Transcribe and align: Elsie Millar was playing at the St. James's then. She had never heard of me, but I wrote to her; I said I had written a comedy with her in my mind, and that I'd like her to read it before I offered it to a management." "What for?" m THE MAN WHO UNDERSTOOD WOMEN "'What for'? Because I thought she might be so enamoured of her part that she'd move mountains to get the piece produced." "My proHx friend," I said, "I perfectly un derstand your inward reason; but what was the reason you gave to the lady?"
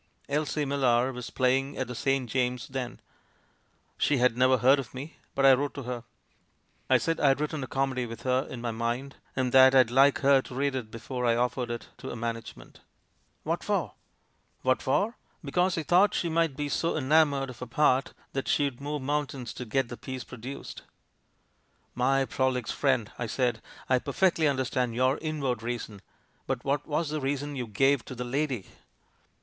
Elsie 0.27 0.65
Millar 0.65 1.13
was 1.13 1.29
playing 1.29 1.77
at 1.77 1.85
the 1.87 1.93
St. 1.93 2.27
James's 2.27 2.69
then. 2.69 2.99
She 3.99 4.17
had 4.17 4.35
never 4.35 4.57
heard 4.57 4.79
of 4.79 4.95
me, 4.95 5.17
but 5.35 5.45
I 5.45 5.53
wrote 5.53 5.75
to 5.75 5.83
her; 5.83 6.05
I 6.89 6.97
said 6.97 7.19
I 7.19 7.27
had 7.27 7.39
written 7.39 7.63
a 7.63 7.67
comedy 7.67 8.07
with 8.07 8.23
her 8.23 8.47
in 8.49 8.61
my 8.61 8.71
mind, 8.71 9.17
and 9.35 9.51
that 9.51 9.75
I'd 9.75 9.91
like 9.91 10.21
her 10.21 10.41
to 10.41 10.55
read 10.55 10.73
it 10.73 10.89
before 10.89 11.23
I 11.27 11.35
offered 11.35 11.69
it 11.69 11.89
to 11.99 12.09
a 12.09 12.15
management." 12.15 12.79
"What 13.43 13.63
for?" 13.63 13.89
m 13.93 13.93
THE 13.93 13.93
MAN 13.93 13.93
WHO 13.93 13.99
UNDERSTOOD 14.07 14.65
WOMEN 14.65 14.75
"'What 14.75 14.81
for'? 15.13 15.17
Because 15.45 15.77
I 15.77 15.83
thought 15.83 16.13
she 16.15 16.29
might 16.29 16.57
be 16.57 16.67
so 16.67 16.97
enamoured 16.97 17.51
of 17.51 17.59
her 17.59 17.67
part 17.67 18.13
that 18.33 18.47
she'd 18.47 18.81
move 18.81 19.03
mountains 19.03 19.53
to 19.53 19.65
get 19.65 19.89
the 19.89 19.97
piece 19.97 20.23
produced." 20.23 20.81
"My 21.93 22.25
proHx 22.25 22.71
friend," 22.71 23.11
I 23.19 23.27
said, 23.27 23.61
"I 23.87 23.99
perfectly 23.99 24.47
un 24.47 24.57
derstand 24.57 24.95
your 24.95 25.19
inward 25.19 25.61
reason; 25.61 26.01
but 26.47 26.65
what 26.65 26.87
was 26.87 27.09
the 27.09 27.21
reason 27.21 27.55
you 27.55 27.67
gave 27.67 28.03
to 28.05 28.15
the 28.15 28.23
lady?" 28.25 28.65